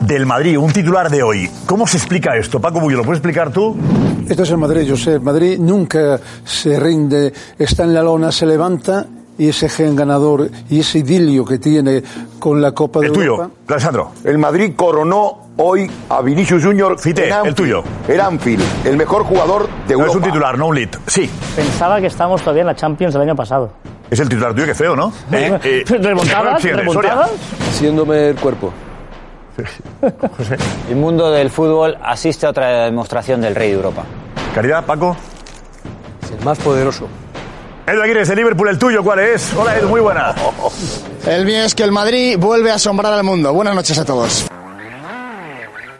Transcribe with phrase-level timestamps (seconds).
[0.00, 1.50] Del Madrid, un titular de hoy.
[1.64, 2.60] ¿Cómo se explica esto?
[2.60, 3.74] Paco Bullo, ¿lo puedes explicar tú?
[4.28, 5.18] Esto es el Madrid, José.
[5.18, 9.06] Madrid nunca se rinde, está en la lona, se levanta
[9.38, 12.02] y ese gen ganador y ese idilio que tiene
[12.38, 13.50] con la Copa de El tuyo, Europa.
[13.68, 14.10] Alessandro.
[14.24, 16.98] El Madrid coronó hoy a Vinicius Junior.
[17.00, 17.82] Cité, el Anfield, tuyo.
[18.06, 20.10] En Anfield, el mejor jugador de No Europa.
[20.10, 20.90] es un titular, no un lead.
[21.06, 23.72] Sí, Pensaba que estábamos todavía en la Champions del año pasado.
[24.10, 25.12] es el titular tuyo, qué feo, ¿no?
[25.32, 26.60] Eh, ¿Remontadas?
[26.62, 27.30] siguiente, ¿Remontadas?
[27.70, 28.70] Haciéndome el cuerpo.
[30.88, 34.04] El mundo del fútbol asiste a otra demostración del rey de Europa.
[34.54, 35.16] Caridad, Paco.
[36.36, 37.08] El más poderoso.
[37.86, 39.52] Edu Aguirre, de Liverpool, el tuyo, ¿cuál es?
[39.54, 40.34] Hola, Edu, muy buena.
[41.26, 43.52] El mío es que el Madrid vuelve a asombrar al mundo.
[43.52, 44.46] Buenas noches a todos.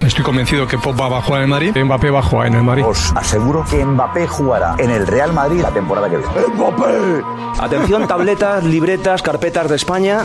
[0.00, 2.54] Estoy convencido que Pogba va a jugar en el Madrid, Mbappé va a jugar en
[2.54, 2.84] el Madrid.
[2.86, 6.32] Os aseguro que Mbappé jugará en el Real Madrid la temporada que viene.
[6.54, 7.22] ¡Mbappé!
[7.60, 10.24] Atención, tabletas, libretas, carpetas de España.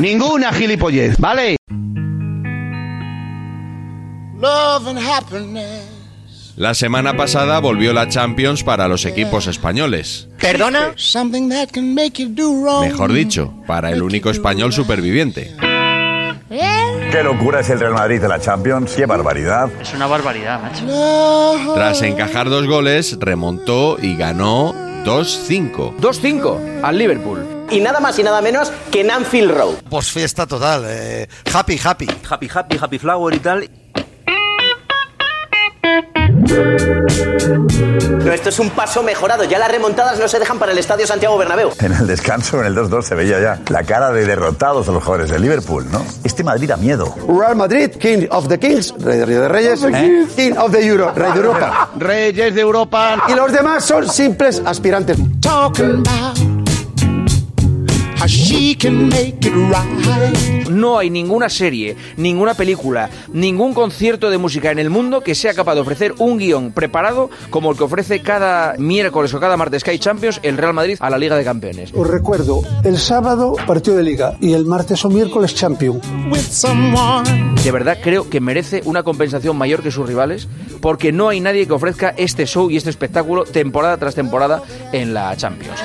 [0.00, 1.56] Ninguna gilipollez, ¿vale?
[4.40, 6.00] Love and happiness.
[6.56, 10.28] La semana pasada volvió la Champions para los equipos españoles.
[10.40, 10.92] ¿Perdona?
[10.96, 12.82] Something that can make you do wrong.
[12.86, 15.54] Mejor dicho, para el único español superviviente.
[16.48, 18.92] Qué locura es el Real Madrid de la Champions.
[18.92, 19.68] Qué barbaridad.
[19.80, 21.74] Es una barbaridad, macho.
[21.74, 24.74] Tras encajar dos goles, remontó y ganó
[25.04, 25.96] 2-5.
[25.98, 27.66] 2-5 al Liverpool.
[27.70, 29.74] Y nada más y nada menos que en Anfield Road.
[29.88, 30.84] Pues fiesta total.
[30.86, 32.06] eh, happy, happy.
[32.28, 33.70] Happy, happy, happy flower y tal.
[38.18, 39.44] Pero esto es un paso mejorado.
[39.44, 41.70] Ya las remontadas no se dejan para el Estadio Santiago Bernabéu.
[41.80, 45.02] En el descanso, en el 2-2, se veía ya la cara de derrotados a los
[45.02, 46.04] jugadores de Liverpool, ¿no?
[46.24, 47.14] Este Madrid da miedo.
[47.26, 49.80] Real Madrid, King of the Kings, Rey de, Rey de Reyes,
[50.36, 51.90] King of the Euro, Rey de Europa.
[51.96, 53.24] Reyes de Europa.
[53.28, 55.18] Y los demás son simples aspirantes.
[55.40, 56.49] Talking about
[60.70, 65.54] No hay ninguna serie, ninguna película, ningún concierto de música en el mundo que sea
[65.54, 69.80] capaz de ofrecer un guion preparado como el que ofrece cada miércoles o cada martes
[69.80, 71.92] Sky Champions el Real Madrid a la Liga de Campeones.
[71.94, 75.98] Os recuerdo, el sábado partido de liga y el martes o miércoles champion.
[76.30, 77.54] With someone.
[77.64, 80.46] De verdad creo que merece una compensación mayor que sus rivales
[80.82, 85.14] porque no hay nadie que ofrezca este show y este espectáculo temporada tras temporada en
[85.14, 85.80] la Champions.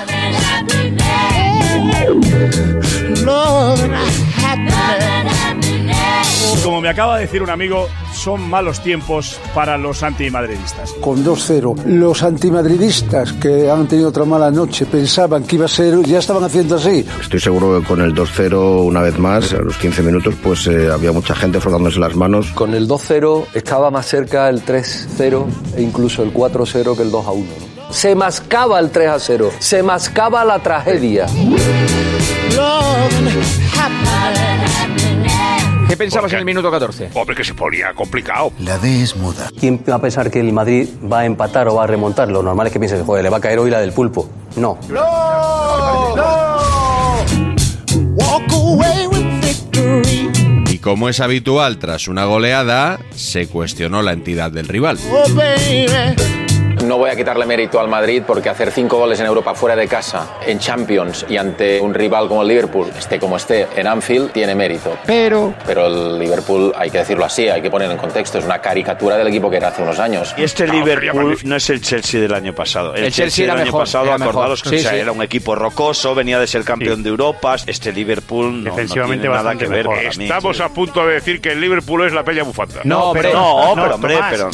[4.44, 6.62] Happiness.
[6.64, 10.92] Como me acaba de decir un amigo, son malos tiempos para los antimadridistas.
[10.94, 11.84] Con 2-0.
[11.86, 16.44] Los antimadridistas que han tenido otra mala noche pensaban que iba a ser, ya estaban
[16.44, 17.06] haciendo así.
[17.22, 20.90] Estoy seguro que con el 2-0 una vez más, a los 15 minutos, pues eh,
[20.92, 22.48] había mucha gente frotándose las manos.
[22.52, 25.46] Con el 2-0 estaba más cerca el 3-0
[25.76, 27.65] e incluso el 4-0 que el 2-1.
[27.88, 27.94] ¿No?
[27.94, 31.28] Se mascaba el 3-0, se mascaba la tragedia.
[35.88, 37.12] ¿Qué pensabas en el minuto 14?
[37.14, 38.52] Hombre, que se ponía complicado.
[38.60, 39.50] La D es muda.
[39.60, 42.30] ¿Quién va a pensar que el Madrid va a empatar o va a remontar?
[42.30, 44.30] Lo normal es que piense que joder, le va a caer hoy la del pulpo.
[44.56, 44.78] No.
[48.16, 50.32] Walk away with victory.
[50.72, 54.98] Y como es habitual tras una goleada, se cuestionó la entidad del rival.
[55.12, 56.45] Oh, baby.
[56.84, 59.88] No voy a quitarle mérito al Madrid porque hacer cinco goles en Europa fuera de
[59.88, 64.32] casa, en Champions y ante un rival como el Liverpool, esté como esté, en Anfield,
[64.32, 64.98] tiene mérito.
[65.06, 65.54] Pero.
[65.66, 69.18] Pero el Liverpool, hay que decirlo así, hay que ponerlo en contexto, es una caricatura
[69.18, 70.34] del equipo que era hace unos años.
[70.38, 72.94] Y este Liverpool no es el Chelsea del año pasado.
[72.94, 74.34] El, El Chelsea del era año mejor, pasado, era mejor.
[74.34, 74.98] acordaros que Sí, o sea, sí.
[74.98, 77.56] era un equipo rocoso, venía de ser campeón de Europa.
[77.66, 80.06] Este Liverpool no, Defensivamente no tiene nada que ver mejor.
[80.06, 82.82] Estamos a punto de decir que el Liverpool es la peña bufanda.
[82.84, 84.50] No, hombre, no, pero hombre, pero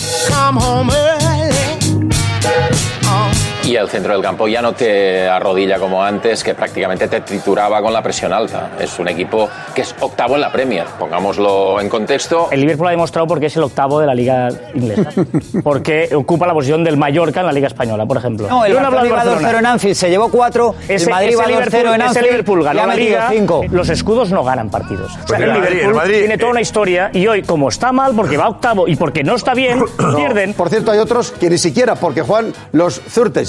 [2.43, 3.30] Oh.
[3.63, 7.81] Y el centro del campo ya no te arrodilla como antes, que prácticamente te trituraba
[7.81, 8.71] con la presión alta.
[8.79, 12.47] Es un equipo que es octavo en la Premier, pongámoslo en contexto.
[12.51, 15.11] El Liverpool ha demostrado porque es el octavo de la liga inglesa.
[15.63, 18.47] Porque ocupa la posición del Mallorca en la liga española, por ejemplo.
[18.49, 19.59] No, el iba 2-0 Barcelona.
[19.59, 22.25] en Anfield, se llevó 4, el Ese, Madrid ese va 2-0 Liverpool, en ese Anfield
[22.25, 23.27] Liverpool y ganó la liga.
[23.29, 23.65] 5.
[23.69, 25.11] Los escudos no ganan partidos.
[25.11, 27.27] O sea, Pues el el Madrid, Liverpool el Madrid, tiene toda eh, una historia y
[27.27, 29.83] hoy, como está mal, porque va octavo y porque no está bien,
[30.15, 30.53] pierden.
[30.53, 33.01] Por cierto, hay otros que ni siquiera, porque juegan los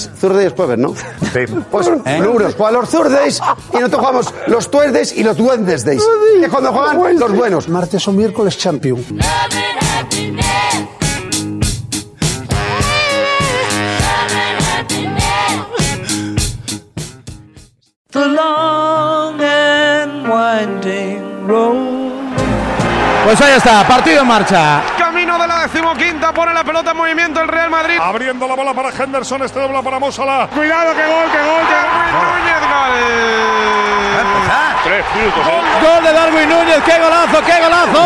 [0.03, 0.19] Zurdes.
[0.19, 0.93] Zurdes jueves, ¿no?
[0.95, 1.53] Sí.
[1.71, 3.41] Pues unos juegan los Zurdes
[3.71, 6.03] y nosotros jugamos los Tuerdes y los Duendesdays.
[6.39, 7.69] Que es cuando juegan los buenos.
[7.69, 9.03] Martes o miércoles Champion.
[18.11, 22.03] The long and winding road.
[23.25, 24.83] Pues ahí está, partido en marcha.
[25.23, 27.97] Camino de la decimoquinta, pone la pelota en movimiento el Real Madrid.
[27.97, 30.49] Abriendo la bola para Henderson, este dobla para Mosala.
[30.53, 32.11] Cuidado, que gol, que gol, que gol.
[32.11, 32.91] Núñez, gol.
[34.83, 35.47] Tres minutos.
[35.47, 35.61] ¿eh?
[35.81, 38.03] Gol de Darwin Núñez, qué golazo, qué golazo.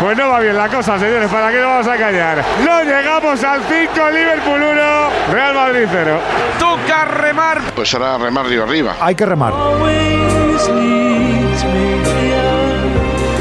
[0.00, 2.44] Pues no va bien la cosa, señores, ¿para qué nos vamos a callar?
[2.64, 4.82] No llegamos al 5, Liverpool 1,
[5.30, 6.20] Real Madrid 0.
[6.58, 7.60] Toca remar.
[7.76, 8.96] Pues ahora remar río arriba.
[9.00, 9.52] Hay que remar.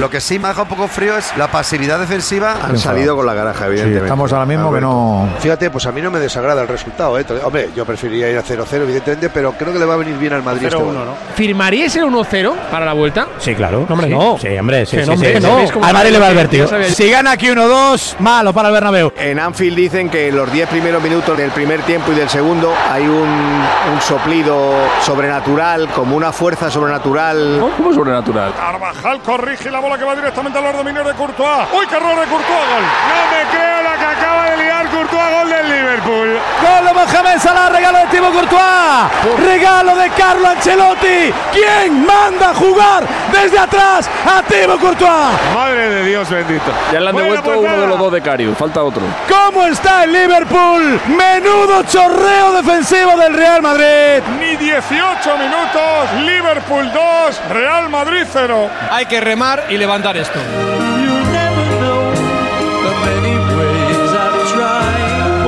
[0.01, 2.55] Lo que sí me ha dejado un poco frío es la pasividad defensiva.
[2.63, 4.05] Han salido con la garaja, evidentemente.
[4.05, 5.29] estamos ahora mismo que no.
[5.39, 7.19] Fíjate, pues a mí no me desagrada el resultado.
[7.19, 7.25] ¿eh?
[7.43, 10.33] Hombre, yo preferiría ir a 0-0, evidentemente, pero creo que le va a venir bien
[10.33, 10.95] al Madrid este gol.
[11.35, 13.27] ¿Firmaríais el 1-0 para la vuelta?
[13.37, 13.85] Sí, claro.
[13.87, 14.13] hombre, Sí.
[14.15, 14.37] no.
[14.41, 15.47] Sí, hombre, sí, sí, no, sí, hombre, sí.
[15.47, 15.55] no.
[15.57, 19.13] ¿Veis cómo Al Madrid le va sabía- Si gana aquí 1-2, malo para el Bernabéu.
[19.17, 22.73] En Anfield dicen que en los 10 primeros minutos del primer tiempo y del segundo
[22.91, 23.11] hay un,
[23.93, 24.73] un soplido
[25.05, 27.69] sobrenatural, como una fuerza sobrenatural.
[27.77, 28.51] ¿Cómo sobrenatural?
[28.55, 31.67] Carvajal corrige la bola que va directamente a los dominios de Courtois.
[31.73, 32.67] ¡Uy, qué error de Courtois!
[32.69, 32.83] Gol.
[32.83, 33.80] No me creo
[35.01, 36.37] Courtois, gol del Liverpool.
[36.61, 39.43] Gol de Mohamed Salah, regalo de Thibaut Courtois.
[39.43, 41.33] Regalo de Carlo Ancelotti.
[41.51, 45.09] ¿Quién manda a jugar desde atrás a Thibaut Courtois?
[45.55, 46.71] Madre de Dios bendito.
[46.93, 47.81] Ya le han Bueno, devuelto pues uno nada.
[47.81, 49.01] de los dos de Carius, falta otro.
[49.27, 51.01] ¿Cómo está el Liverpool?
[51.07, 54.21] Menudo chorreo defensivo del Real Madrid.
[54.39, 58.69] Ni 18 minutos, Liverpool 2, Real Madrid 0.
[58.91, 60.39] Hay que remar y levantar esto.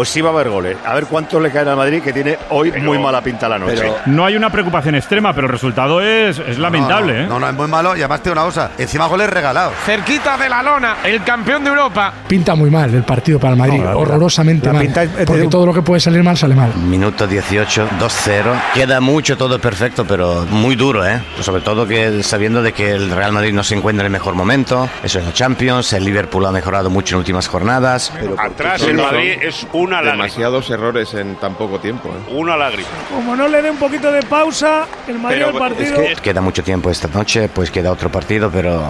[0.04, 0.76] Pues sí va a haber goles.
[0.86, 3.90] A ver cuántos le caen al Madrid, que tiene hoy muy mala pinta la noche.
[4.08, 7.22] No hay una preocupación extrema, pero el resultado es, es lamentable.
[7.22, 7.26] ¿eh?
[7.26, 8.72] No, no, es muy malo y además tiene una cosa.
[8.78, 9.74] Encima goles regalados.
[9.86, 12.12] Cerquita de la lona, el campeón de Europa.
[12.28, 14.82] Pinta muy mal el partido para el Madrid, No, la- horrorosamente la mal.
[14.84, 16.76] pinta es- es porque de- todo lo que puede salir mal sale mal.
[16.76, 18.52] Minuto 18, 2-0.
[18.74, 21.22] Queda mucho, todo perfecto, pero muy duro, ¿eh?
[21.40, 24.36] Sobre todo que sabiendo de que el Real Madrid no se encuentra en el mejor
[24.36, 24.90] momento.
[25.02, 28.12] Eso en la Champions, el Liverpool ha mejorado mucho en últimas jornadas.
[28.38, 30.24] Atrás el Madrid es una lágrima.
[30.26, 32.10] Demasiados errores en tan poco tiempo.
[32.10, 32.34] ¿eh?
[32.34, 32.88] Una lágrima.
[33.14, 35.96] Como no le dé un poquito de pausa, el Pero es partido.
[35.98, 38.82] que- Queda mucho tiempo esta noche, pues queda otro partido, pero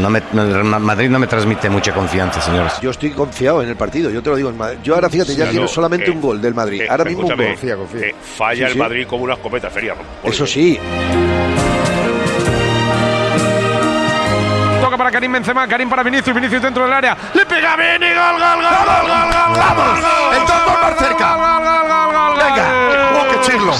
[0.00, 2.74] no me, no- Madrid no me transmite mucha confianza, señores.
[2.80, 4.50] Yo estoy confiado en el partido, yo te lo digo.
[4.50, 4.78] en Madrid.
[4.82, 6.82] Yo ahora, fíjate, ya Sí, quiero no, solamente eh, un gol del Madrid.
[6.82, 7.46] eh, ahora mismo un gol.
[7.46, 8.06] Confía, confía.
[8.08, 8.78] eh, falla Sí, el sí.
[8.78, 9.94] Madrid como una escopeta feria.
[10.24, 10.78] Eso sí.
[14.92, 17.16] Toca para Karim Benzema, Karim para Vinicius, Vinicius dentro del área.
[17.32, 19.72] Le pega y gol, gol, gol, gol, gol, gol,
[20.34, 21.34] ¡El gol, más gol, cerca!
[21.34, 22.64] gol, gol, gol, gol, gol, ¡Venga!
[22.68, 23.16] gol.
[23.16, 23.72] ¡Oh, qué chirlo!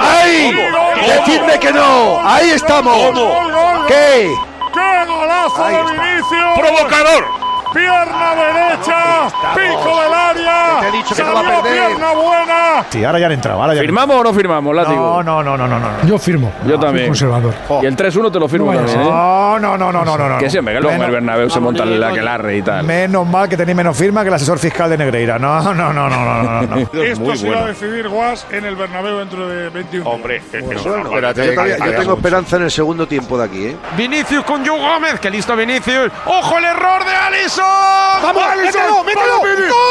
[0.00, 0.58] ¡Ay!
[1.06, 2.20] ¡Decidme que no!
[2.28, 2.96] ¡Ahí estamos!
[2.96, 3.86] Gol, gol, gol.
[3.86, 4.34] ¿Qué?
[4.74, 5.84] ¡Qué golazo de.
[5.84, 6.58] Vinicius!
[6.58, 7.47] ¡Provocador!
[7.72, 10.80] Pierna derecha, pico del área.
[10.80, 11.86] Te he dicho que no salió va a perder.
[11.88, 12.84] pierna buena.
[12.90, 13.60] Sí, ahora ya han entrado.
[13.60, 15.22] Ahora ya han ¿Firmamos o no firmamos, látigo?
[15.22, 16.08] No, no, no, no, no, no.
[16.08, 16.52] Yo firmo.
[16.66, 17.06] Yo también.
[17.08, 17.54] conservador.
[17.82, 19.04] Y el 3-1 te lo firmo No también, ¿eh?
[19.04, 20.38] No, no, no, no, no, no, no.
[20.38, 22.84] Que siempre, que luego en el Menos- Bernabéu se monta el aquelarre y tal.
[22.84, 25.38] Menos mal que tenéis menos firma que el asesor fiscal de Negreira.
[25.38, 26.76] No, no, no, no, no, no, no.
[27.02, 31.10] Esto se va a decidir Guas en el Bernabéu dentro de 21 Hombre, eso no
[31.10, 31.34] vale.
[31.34, 33.76] Yo, todavía- yo tengo esperanza en el segundo tiempo de aquí, ¿eh?
[33.96, 36.10] Vinicius con Joe Gómez, que listo Vinicius.
[36.26, 37.57] ¡Ojo el error de Alisson!
[37.62, 38.64] ¡Vamos, ¡Alisson!
[38.64, 39.26] mételo, mételo!
[39.26, 39.68] ¡Vamos, Vini!
[39.68, 39.87] ¡Gol!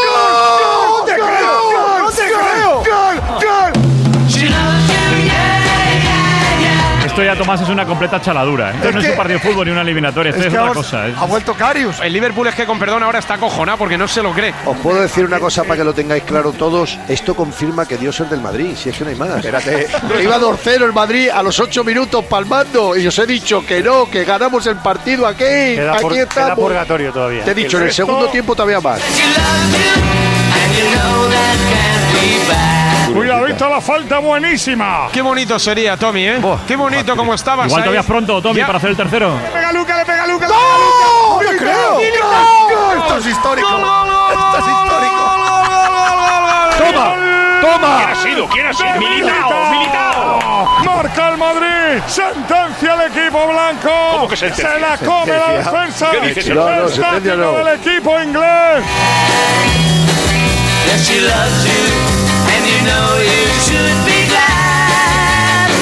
[7.47, 8.71] Tomás, es una completa chaladura.
[8.71, 8.73] ¿eh?
[8.75, 10.51] Esto Es no es que- un partido de fútbol ni una eliminatoria, esto es es,
[10.53, 11.07] que otra cosa.
[11.07, 11.13] ¿eh?
[11.17, 11.97] ha vuelto Carius.
[12.01, 14.53] El Liverpool es que con perdón ahora está acojonado porque no se lo cree.
[14.65, 16.99] Os puedo decir una cosa para que lo tengáis claro todos.
[17.07, 19.29] Esto confirma que Dios es del Madrid, si es que no hay más.
[19.37, 19.87] Espérate.
[20.21, 24.09] Iba 2-0 el Madrid a los 8 minutos palmando y os he dicho que no,
[24.11, 25.45] que ganamos el partido aquí.
[25.45, 26.55] Queda, aquí queda estamos.
[26.59, 27.45] purgatorio todavía.
[27.45, 28.99] Te he dicho, en el resto- segundo tiempo todavía más.
[33.47, 35.07] Cuidadito la falta buenísima.
[35.11, 36.41] Qué bonito sería, Tommy, ¿eh?
[36.67, 37.85] Qué bonito como estabas Igual ahí.
[37.85, 38.65] todavía es pronto, Tommy, Ya.
[38.65, 39.33] para hacer el tercero.
[39.41, 40.47] Le pega Luca, le pega Luca.
[40.47, 41.41] ¡No!
[41.41, 41.99] ¡No creo!
[42.01, 43.67] Esto es histórico.
[43.69, 45.15] Esto es histórico.
[46.77, 47.15] ¡Toma!
[47.61, 47.97] ¡Toma!
[47.97, 48.47] ¿Quién ha sido?
[48.49, 48.95] ¿Quién ha sido?
[48.99, 50.67] Militao, Militao.
[50.83, 52.01] Marca el Madrid.
[52.07, 53.89] Sentencia al equipo blanco.
[54.11, 54.73] ¿Cómo que sentencia?
[54.73, 55.71] Se la come la Sentencia.
[55.71, 56.11] defensa.
[56.11, 56.49] ¿Qué dices?
[56.49, 57.51] No, no, sentencia no.
[57.53, 58.83] del equipo inglés.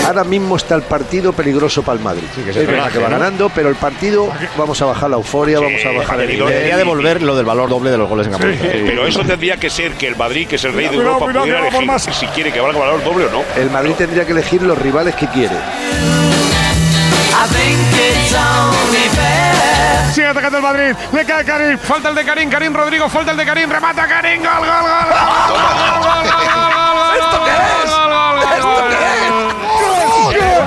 [0.05, 2.23] Ahora mismo está el partido peligroso para el Madrid.
[2.47, 5.91] es verdad que va ganando, pero el partido vamos a bajar la euforia, vamos a
[5.91, 6.47] bajar el nivel.
[6.47, 8.47] Debería devolver lo del valor doble de los goles en campo.
[8.61, 11.41] Pero eso tendría que ser que el Madrid, que es el rey de Europa, cuidado,
[11.41, 12.03] pudiera que elegir más.
[12.03, 13.43] si quiere que valga valor doble o no.
[13.57, 15.55] El Madrid tendría que elegir los rivales que quiere.
[20.13, 20.95] Sigue atacando el Madrid.
[21.11, 21.77] Le cae Karim.
[21.79, 25.05] Falta el de Karim, Karim Rodrigo, falta el de Karim, remata Karim, gol, gol, gol,
[25.09, 26.25] gol.
[26.25, 26.34] ¿Esto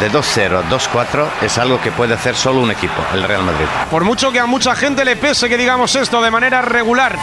[0.01, 3.67] De 2-0 a 2-4 es algo que puede hacer solo un equipo, el Real Madrid.
[3.91, 7.19] Por mucho que a mucha gente le pese que digamos esto de manera regular.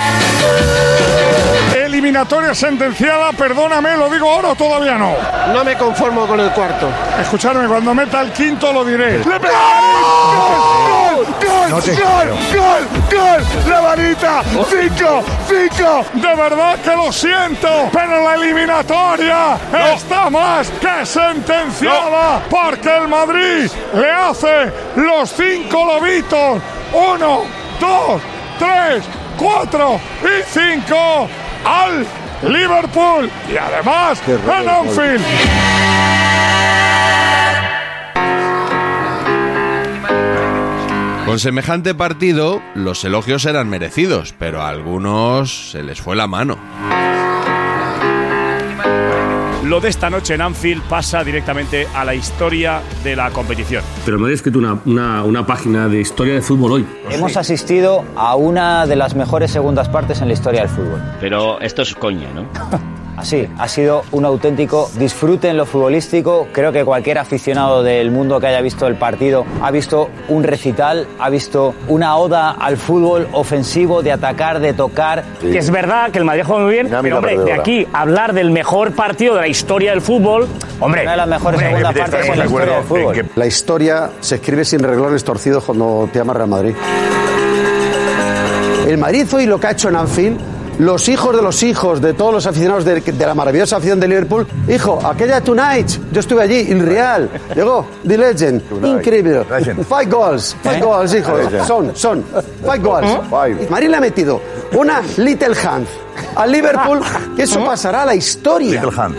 [1.74, 3.32] Eliminatoria sentenciada.
[3.32, 5.16] Perdóname, lo digo ahora o todavía no.
[5.54, 6.90] No me conformo con el cuarto.
[7.22, 9.20] Escuchadme, cuando meta el quinto lo diré.
[9.20, 9.40] ¡Le.
[11.46, 11.70] ¡Gol!
[11.70, 12.30] No te ¡Gol!
[12.54, 12.88] ¡Gol!
[13.12, 13.70] ¡Gol!
[13.70, 14.44] ¡La varita!
[14.70, 15.24] ¡Cinco!
[15.48, 16.06] ¡Cinco!
[16.14, 19.58] De verdad que lo siento, pero la eliminatoria
[19.94, 26.62] está más que sentenciada porque el Madrid le hace los cinco lobitos.
[26.94, 27.44] Uno,
[27.80, 28.22] dos,
[28.60, 29.04] tres,
[29.38, 31.28] cuatro y cinco
[31.66, 32.06] al
[32.44, 34.70] Liverpool y además en.
[34.70, 35.22] Anfield.
[41.26, 46.56] Con semejante partido, los elogios eran merecidos, pero a algunos se les fue la mano.
[49.64, 53.84] Lo de esta noche en Anfield pasa directamente a la historia de la competición.
[54.06, 56.88] Pero me he escrito una, una, una página de historia de fútbol hoy.
[57.10, 61.02] Hemos asistido a una de las mejores segundas partes en la historia del fútbol.
[61.20, 62.46] Pero esto es coña, ¿no?
[63.18, 66.48] Así, ha sido un auténtico disfrute en lo futbolístico.
[66.52, 71.08] Creo que cualquier aficionado del mundo que haya visto el partido ha visto un recital,
[71.20, 75.24] ha visto una oda al fútbol ofensivo, de atacar, de tocar.
[75.40, 78.34] Que es verdad que el Madrid juega muy bien, Dinámica pero hombre, de aquí hablar
[78.34, 80.48] del mejor partido de la historia del fútbol,
[80.80, 81.04] hombre.
[81.04, 83.14] Una de las mejores hombre, segundas partes en la historia del fútbol.
[83.14, 86.76] que La historia se escribe sin reglones torcidos cuando te llama Real Madrid.
[88.88, 90.40] El Madrid hoy lo que ha hecho en Anfield,
[90.80, 94.08] los hijos de los hijos de todos los aficionados de, de la maravillosa afición de
[94.08, 99.44] Liverpool, hijo, aquella Tonight, yo estuve allí, en Real, llegó, The Legend, increíble,
[99.88, 100.82] five goals, five ¿Eh?
[100.82, 102.24] goals, hijo, son, son,
[102.62, 103.08] five goals.
[103.70, 104.42] Madrid le ha metido
[104.74, 105.88] una Little Hand
[106.36, 107.02] al Liverpool,
[107.36, 108.82] que eso pasará a la historia.
[108.82, 109.16] Little Hand.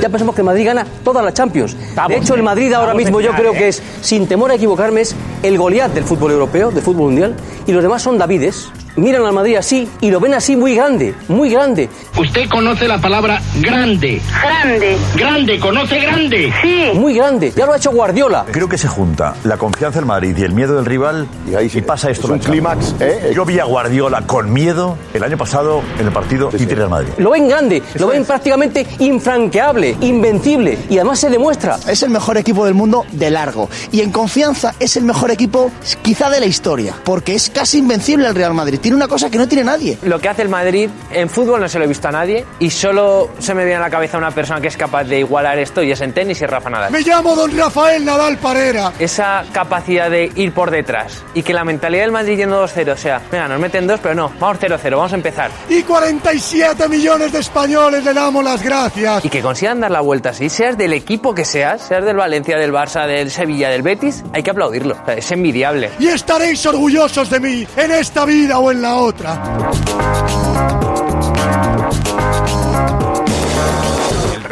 [0.00, 1.74] Ya pensamos que el Madrid gana toda la Champions.
[2.08, 3.58] de hecho, el Madrid ahora mismo yo creo ¿eh?
[3.58, 7.34] que es, sin temor a equivocarme, es el Goliat del fútbol europeo, del fútbol mundial,
[7.66, 8.70] y los demás son Davides.
[8.96, 11.88] Miran al Madrid así y lo ven así muy grande, muy grande.
[12.16, 14.20] Usted conoce la palabra grande.
[14.42, 14.96] Grande.
[15.16, 16.52] Grande, conoce grande.
[16.62, 16.98] Sí.
[16.98, 17.52] Muy grande.
[17.56, 18.44] Ya lo ha hecho Guardiola.
[18.50, 22.10] Creo que se junta la confianza del Madrid y el miedo del rival y, pasa
[22.10, 22.26] esto.
[22.26, 23.32] es un clímax, ¿eh?
[23.34, 27.08] Yo vi a Guardiola con miedo el año pasado en el partido Inter Real Madrid.
[27.18, 31.78] Lo ven grande, lo ven prácticamente infranqueable, invencible, y además se demuestra.
[31.88, 33.68] Es el mejor equipo del mundo de largo.
[33.90, 35.70] Y en confianza es el mejor equipo
[36.02, 36.94] quizá de la historia.
[37.04, 38.78] Porque es casi invencible el Real Madrid.
[38.84, 39.96] Tiene una cosa que no tiene nadie.
[40.02, 42.68] Lo que hace el Madrid en fútbol no se lo he visto a nadie y
[42.68, 45.82] solo se me viene a la cabeza una persona que es capaz de igualar esto
[45.82, 46.92] y es en tenis y Rafa Nadal.
[46.92, 48.92] Me llamo don Rafael Nadal Parera.
[48.98, 52.96] Esa capacidad de ir por detrás y que la mentalidad del Madrid yendo 2-0, o
[52.98, 55.50] sea, venga, nos meten dos, pero no, vamos 0-0, vamos a empezar.
[55.70, 59.24] Y 47 millones de españoles le damos las gracias.
[59.24, 62.58] Y que consigan dar la vuelta así, seas del equipo que seas, seas del Valencia,
[62.58, 64.94] del Barça, del Sevilla, del Betis, hay que aplaudirlo.
[65.00, 65.90] O sea, es envidiable.
[65.98, 70.93] Y estaréis orgullosos de mí en esta vida o en la otra.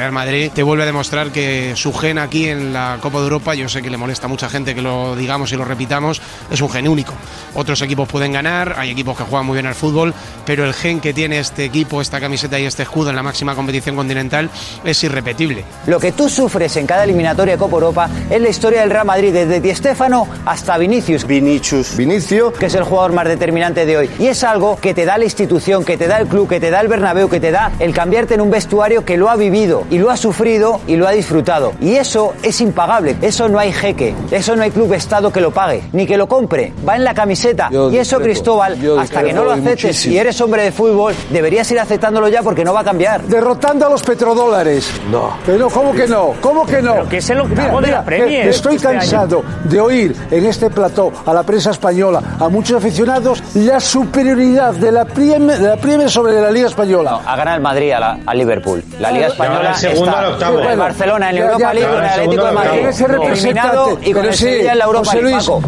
[0.02, 3.54] Real Madrid te vuelve a demostrar que su gen aquí en la Copa de Europa,
[3.54, 6.60] yo sé que le molesta a mucha gente que lo digamos y lo repitamos, es
[6.60, 7.14] un gen único.
[7.54, 10.12] Otros equipos pueden ganar, hay equipos que juegan muy bien al fútbol,
[10.44, 13.54] pero el gen que tiene este equipo, esta camiseta y este escudo en la máxima
[13.54, 14.50] competición continental
[14.82, 15.64] es irrepetible.
[15.86, 19.06] Lo que tú sufres en cada eliminatoria de Copa Europa es la historia del Real
[19.06, 21.24] Madrid, desde Di Stéfano hasta Vinicius.
[21.24, 21.96] Vinicius.
[21.96, 22.52] Vinicio.
[22.52, 24.10] Que es el jugador más determinante de hoy.
[24.18, 26.72] Y es algo que te da la institución, que te da el club, que te
[26.72, 29.86] da el Bernabéu, que te da el cambiarte en un vestuario que lo ha vivido
[29.92, 31.72] y lo ha sufrido y lo ha disfrutado.
[31.80, 33.16] Y eso es impagable.
[33.22, 34.14] Eso no hay jeque.
[34.32, 36.72] Eso no hay club estado que lo pague, ni que lo compre.
[36.88, 37.68] Va en la camiseta.
[37.70, 40.14] Yo y eso, discrepo, Cristóbal, yo hasta que no lo aceptes muchísimo.
[40.14, 43.22] y eres hombre de fútbol, deberías ir aceptándolo ya porque no va a cambiar.
[43.22, 44.90] Derrotando a los petrodólares.
[45.10, 45.36] No.
[45.46, 46.32] Que no, ¿cómo que no?
[46.40, 46.94] ¿Cómo que no?
[46.94, 48.98] Pero que es el octavo de la Premier que Estoy este año.
[49.00, 54.72] cansado de oír en este plató a la prensa española, a muchos aficionados, la superioridad
[54.74, 57.20] de la Premier, de la Premier sobre la Liga Española.
[57.26, 58.82] Ha ganado el Madrid a, la- a Liverpool.
[58.98, 60.60] La Liga Española segundo al octavo.
[60.60, 62.86] el Barcelona en Europa League con el Atlético de Madrid.
[62.86, 65.38] Ese Eliminado y con el Sevilla en la Europa League.
[65.38, 65.62] Paco.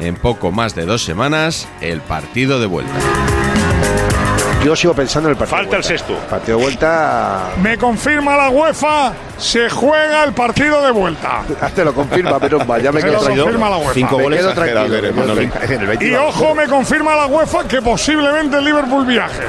[0.00, 2.92] En poco más de dos semanas, el partido de vuelta.
[4.64, 5.56] Yo sigo pensando en el partido.
[5.58, 6.14] Falta el sexto.
[6.28, 7.50] Partido de vuelta.
[7.62, 11.42] Me confirma la UEFA, se juega el partido de vuelta.
[11.74, 13.44] Te lo confirma, pero ya me quedo tranquilo.
[13.44, 13.94] confirma la UEFA.
[13.94, 15.94] Cinco Me quedo tranquilo.
[16.00, 19.42] Y ojo, me confirma la UEFA que posiblemente el Liverpool viaje.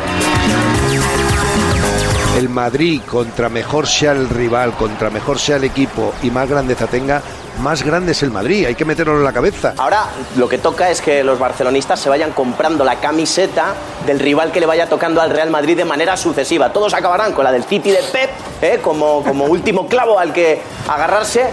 [2.38, 6.88] El Madrid, contra mejor sea el rival, contra mejor sea el equipo y más grandeza
[6.88, 7.22] tenga,
[7.60, 8.66] más grande es el Madrid.
[8.66, 9.74] Hay que meterlo en la cabeza.
[9.78, 10.06] Ahora
[10.38, 13.74] lo que toca es que los barcelonistas se vayan comprando la camiseta
[14.06, 16.72] del rival que le vaya tocando al Real Madrid de manera sucesiva.
[16.72, 18.30] Todos acabarán con la del City de Pep,
[18.62, 18.80] ¿eh?
[18.82, 21.50] como, como último clavo al que agarrarse.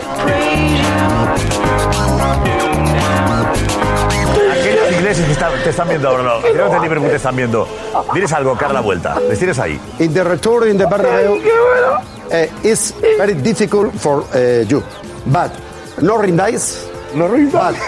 [5.07, 7.69] Ingleses que están- te están viendo ahora, no, aquellos de Liverpool te están viendo.
[8.15, 9.19] Diles algo, cara a la vuelta.
[9.29, 9.81] Les tienes ahí.
[10.01, 14.83] In the return in the Bernabeu, uh, it's very difficult for uh, you.
[15.27, 15.53] But
[16.01, 16.87] no rindáis.
[17.15, 17.79] No rindáis.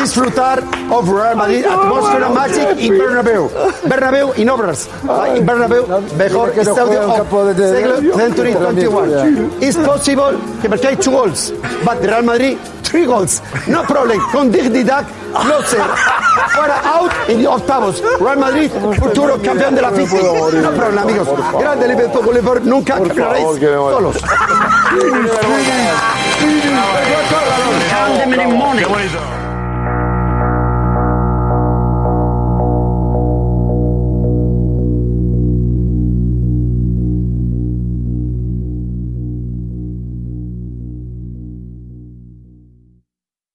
[0.00, 3.50] Disfrutar of Real Madrid atmósfera magic in Bernabeu.
[3.84, 4.88] Bernabeu in obras.
[5.08, 9.50] Ah, In Bernabeu, mejor que estadio of de- siglo century de- 21.
[9.60, 11.52] It's possible que marquéis two goals.
[11.84, 12.56] But Real Madrid,
[12.94, 13.42] three goals.
[13.66, 14.20] No problem.
[14.30, 15.04] Con dignidad,
[15.42, 15.82] closer.
[16.54, 18.00] Fuera out en octavos.
[18.20, 18.70] Real Madrid,
[19.00, 20.16] futuro campeón de la FIFA.
[20.62, 21.28] No problem, amigos.
[21.58, 23.46] Grande Liverpool, Liverpool, nunca campeonaréis
[23.90, 24.16] solos.
[24.90, 25.38] Qué bonito.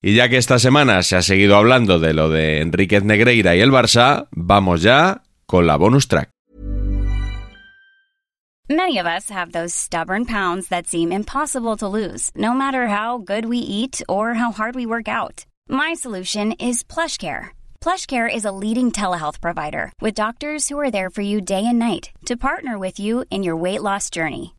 [0.01, 3.59] Y ya que esta semana se ha seguido hablando de lo de Enríquez Negreira y
[3.59, 6.29] el Barça, vamos ya con la bonus track.
[8.69, 13.17] Many of us have those stubborn pounds that seem impossible to lose, no matter how
[13.17, 15.45] good we eat or how hard we work out.
[15.67, 17.49] My solution is PlushCare.
[17.81, 21.79] PlushCare is a leading telehealth provider with doctors who are there for you day and
[21.79, 24.53] night to partner with you in your weight loss journey.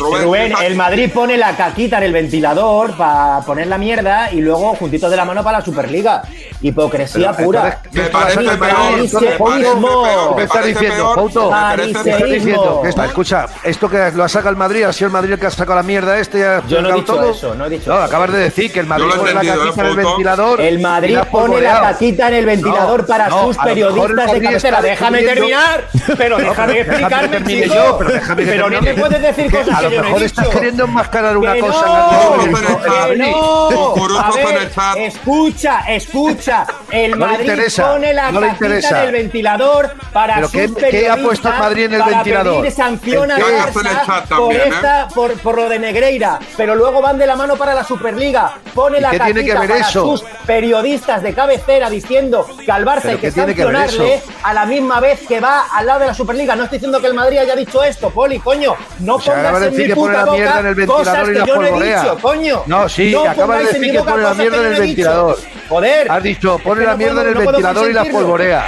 [0.00, 4.74] Rubén, el Madrid pone la caquita en el ventilador para poner la mierda y luego
[4.74, 6.22] juntito de la mano para la Superliga.
[6.62, 7.78] Hipocresía Pero, pura.
[7.92, 8.96] ¿qué parece peor?
[10.36, 12.18] ¿Qué estás diciendo, estás diciendo?
[12.20, 12.82] Fariseísmo.
[12.82, 13.04] ¿Qué está?
[13.06, 15.50] Escucha, esto que lo ha sacado el Madrid, ha sido el Madrid el que ha
[15.50, 17.30] sacado la mierda este Yo no he dicho todo.
[17.30, 18.04] eso, no he dicho No, eso.
[18.04, 20.60] acabas de decir que el Madrid pone la caquita en ¿eh, el ventilador.
[20.60, 24.76] El Madrid pone la caquita en el ventilador para sus periodistas de cabecera.
[24.78, 25.84] está Déjame terminar.
[26.18, 27.98] Pero déjame explicarme, chico.
[28.36, 31.86] pero no me puedes decir cosas lo no mejor estás queriendo enmascarar una Que cosa.
[31.86, 33.94] no, el no.
[34.34, 34.96] Ver, chat.
[34.98, 36.66] escucha, escucha.
[36.92, 39.00] El No Madrid interesa, pone la no le caquita interesa.
[39.02, 41.98] en el ventilador para ¿Pero sus qué- qué ha periodistas puesto el Madrid en el
[42.00, 42.60] para ventilador?
[42.60, 43.38] pedir sanción a.
[43.38, 44.64] Barça por, también, ¿eh?
[44.68, 46.38] esta, por, por lo de Negreira.
[46.56, 48.52] Pero luego van de la mano para la Superliga.
[48.74, 50.02] Pone ¿Y la tiene que ver para eso?
[50.02, 54.24] sus periodistas de cabecera diciendo que al Barça ¿Pero hay que que sancionarle eso?
[54.42, 56.56] a la misma vez que va al lado de la Superliga.
[56.56, 58.74] No estoy diciendo que el Madrid haya dicho esto, Poli, coño.
[59.00, 60.86] No O sea, acaba pongas en decir mi que puta la mierda boca en el
[60.86, 62.62] cosas que yo no he dicho, coño.
[62.66, 64.56] No, sí, no acabas de pongáis en decir mi que boca pone la que mierda
[64.56, 65.38] en no el ventilador.
[65.70, 66.10] Joder.
[66.10, 68.04] Has dicho, pone Es que la no mierda puedo- en el no ventilador y la
[68.04, 68.66] polvorea.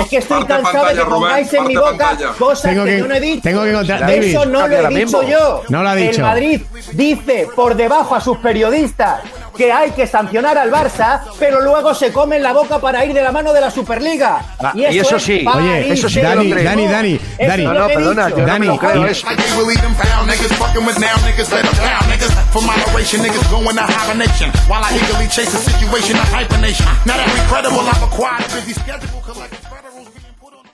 [0.00, 2.28] Es que estoy Parte cansado de que pongáis en mi boca pantalla.
[2.38, 3.42] cosas Tengo que, que- yo no he dicho.
[3.42, 4.50] tengo que encontrar- Eso David.
[4.52, 5.62] no lo he dicho yo.
[5.68, 6.22] No lo ha El dicho.
[6.22, 9.20] Madrid dice por debajo a sus periodistas
[9.56, 13.22] que hay que sancionar al Barça, pero luego se comen la boca para ir de
[13.22, 14.42] la mano de la Superliga.
[14.58, 15.40] Ah, y eso es sí.
[15.40, 16.52] país Oye, eso sí que lo Dani.
[16.52, 17.64] Dani, Dani, Eso Dani.
[17.64, 19.26] No, no, perdona, yo no Dani, creo y- eso.
[19.26, 22.62] Like they really them foul niggas fucking with now niggas let them down niggas for
[22.62, 26.86] moderation niggas going to hibernation while I eagerly chase a situation of hypernation.
[27.06, 30.64] Now that we credible, I've acquired a busy schedule collecting federals being put on.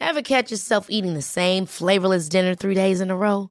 [0.00, 3.50] Ever catch yourself eating the same flavorless dinner three days in a row?